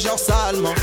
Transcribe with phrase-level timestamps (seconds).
[0.00, 0.74] genre salement.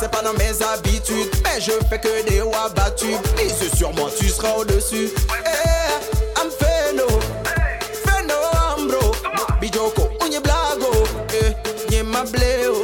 [0.00, 3.16] C'est pas dans mes habitudes, mais je fais que des wa battus.
[3.36, 5.10] Mise sur moi, tu seras au-dessus.
[5.44, 7.06] Eh, I'm feno,
[8.04, 8.34] feno
[8.76, 9.12] ambro.
[9.60, 10.90] Bijoko, unye blago,
[11.34, 11.52] eh,
[11.90, 12.82] nye ma bléo.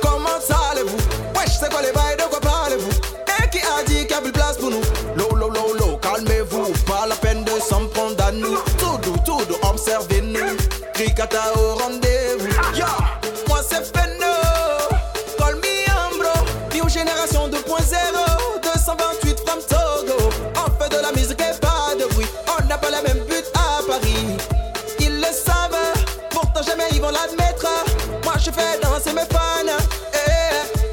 [0.00, 0.96] Comment allez-vous?
[1.36, 2.90] Wesh, c'est quoi les bails, de quoi parlez-vous?
[3.38, 4.82] Et qui a dit qu'il y a plus de place pour nous?
[5.16, 8.56] Low, low, low, low, calmez-vous, pas la peine de s'en prendre à nous.
[8.78, 10.56] Tout doux, tout doux, observez-nous.
[10.94, 12.48] Ricata au rendez-vous.
[12.78, 12.86] Yo,
[13.48, 14.15] moi c'est Feno.
[27.10, 27.66] L'admettre.
[28.24, 29.66] Moi je fais danser mes fans.
[30.12, 30.18] Eh,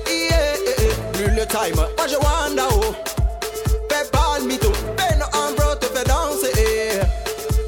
[0.07, 0.33] eh,
[0.67, 1.11] eh, eh.
[1.13, 2.93] Plus le time, moi je wanda oh.
[3.89, 6.51] Fais pas le mytho, fais Ambro te fait danser.
[6.57, 6.99] Eh,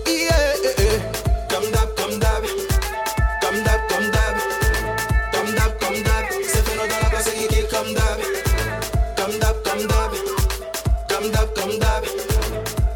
[0.08, 0.30] eh,
[0.64, 1.00] eh, eh.
[1.50, 2.44] Comme d'hab, comme d'hab.
[3.42, 4.36] Comme d'hab, comme d'hab.
[5.34, 6.26] Comme d'hab, comme d'hab.
[6.48, 8.20] C'est fait la place qui kill comme d'hab.
[9.18, 10.12] Comme d'hab, comme d'hab.
[11.10, 12.04] Comme d'hab, comme d'hab.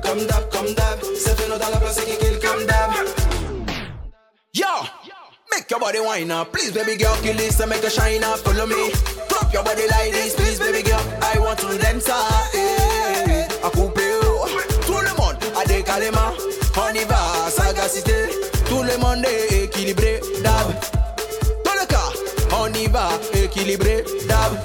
[0.03, 0.99] Comme d'hab, comme d'hab.
[1.49, 2.28] Dans la place qui
[5.69, 8.65] your body wine up, please baby girl, kill this and make a shine up, follow
[8.65, 8.91] me.
[9.29, 13.45] Drop your body like this, please baby girl, I want to dance, ah, eh.
[13.63, 14.47] À couper, oh.
[14.85, 16.33] Tout le monde a des caléments,
[16.75, 18.29] on y va, sagacité.
[18.67, 20.73] Tout le monde est équilibré, dab.
[21.63, 22.09] Dans le cas,
[22.59, 24.57] on y va, équilibré, dab.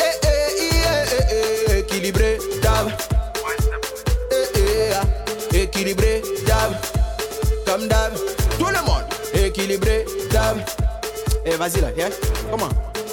[0.00, 0.28] Eh, eh,
[0.60, 2.90] eh, eh, eh, équilibré, dab.
[4.32, 6.74] Eh, eh, ah, équilibré, dab.
[7.66, 8.12] Comme dab.
[8.58, 8.97] Tout le monde,
[10.48, 10.64] dab.
[11.44, 12.10] Eh, vas-y là, yeah?
[12.50, 12.68] Comment?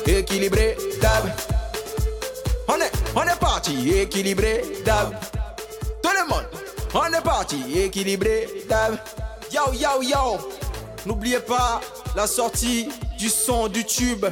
[0.06, 1.26] Équilibré, dab.
[2.68, 5.16] On est, on est parti, équilibré, dab.
[6.02, 6.46] Tout le monde,
[6.94, 8.98] on est parti, équilibré, dab.
[9.52, 10.38] Yo, yo, yo.
[11.06, 11.82] N'oubliez pas
[12.16, 14.26] la sortie du son du tube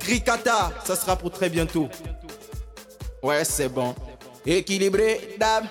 [0.00, 0.72] Grikata.
[0.84, 1.88] Ça sera pour très bientôt.
[3.22, 3.94] Ouais, c'est bon.
[4.46, 5.64] Équilibré, dab.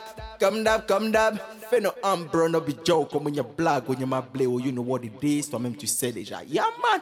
[0.43, 1.37] Comme dab, comme dab.
[1.69, 3.09] Fais no umbrella, no be joke.
[3.11, 5.23] Comme on y a blague, on y a ma blé, oh, you know what it
[5.23, 5.49] is.
[5.49, 6.43] Toi-même, tu sais déjà.
[6.45, 6.99] Yeah, man.